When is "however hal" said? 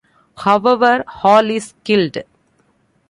0.35-1.51